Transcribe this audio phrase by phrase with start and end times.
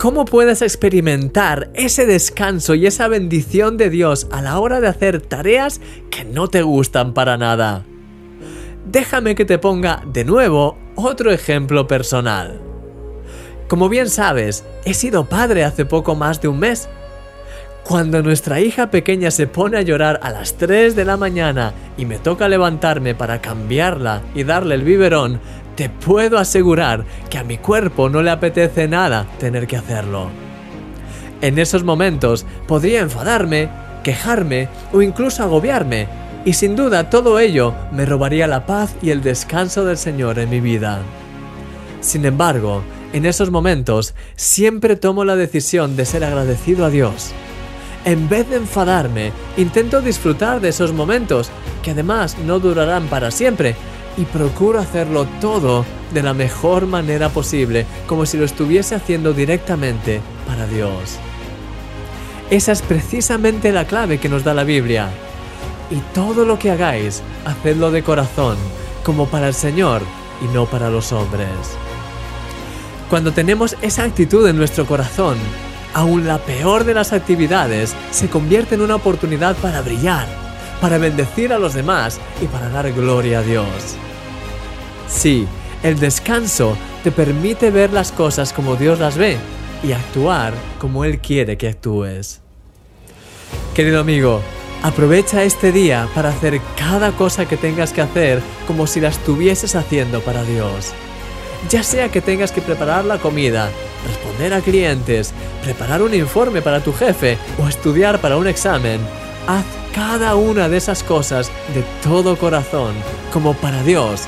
[0.00, 5.20] cómo puedes experimentar ese descanso y esa bendición de Dios a la hora de hacer
[5.20, 7.84] tareas que no te gustan para nada.
[8.86, 12.62] Déjame que te ponga de nuevo otro ejemplo personal.
[13.68, 16.88] Como bien sabes, he sido padre hace poco más de un mes.
[17.84, 22.06] Cuando nuestra hija pequeña se pone a llorar a las 3 de la mañana y
[22.06, 25.40] me toca levantarme para cambiarla y darle el biberón,
[25.76, 30.28] te puedo asegurar que a mi cuerpo no le apetece nada tener que hacerlo.
[31.40, 33.68] En esos momentos podría enfadarme,
[34.02, 36.06] quejarme o incluso agobiarme,
[36.44, 40.50] y sin duda todo ello me robaría la paz y el descanso del Señor en
[40.50, 41.00] mi vida.
[42.00, 47.32] Sin embargo, en esos momentos siempre tomo la decisión de ser agradecido a Dios.
[48.04, 51.50] En vez de enfadarme, intento disfrutar de esos momentos,
[51.82, 53.76] que además no durarán para siempre,
[54.16, 60.20] y procuro hacerlo todo de la mejor manera posible, como si lo estuviese haciendo directamente
[60.46, 61.18] para Dios.
[62.50, 65.08] Esa es precisamente la clave que nos da la Biblia.
[65.90, 68.56] Y todo lo que hagáis, hacedlo de corazón,
[69.04, 70.02] como para el Señor
[70.42, 71.48] y no para los hombres.
[73.08, 75.36] Cuando tenemos esa actitud en nuestro corazón,
[75.94, 80.28] aún la peor de las actividades se convierte en una oportunidad para brillar,
[80.80, 83.96] para bendecir a los demás y para dar gloria a Dios.
[85.08, 85.46] Sí,
[85.82, 89.36] el descanso te permite ver las cosas como Dios las ve
[89.82, 92.40] y actuar como Él quiere que actúes.
[93.74, 94.40] Querido amigo,
[94.82, 99.74] aprovecha este día para hacer cada cosa que tengas que hacer como si la estuvieses
[99.74, 100.92] haciendo para Dios.
[101.68, 103.70] Ya sea que tengas que preparar la comida,
[104.06, 109.00] responder a clientes, preparar un informe para tu jefe o estudiar para un examen,
[109.46, 112.94] haz cada una de esas cosas de todo corazón,
[113.32, 114.22] como para Dios,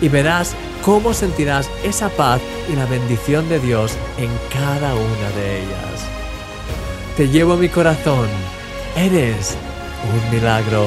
[0.00, 5.62] y verás cómo sentirás esa paz y la bendición de Dios en cada una de
[5.62, 6.06] ellas.
[7.16, 8.28] Te llevo mi corazón,
[8.94, 9.56] eres
[10.12, 10.86] un milagro.